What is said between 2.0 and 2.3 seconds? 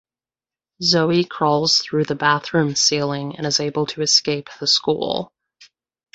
the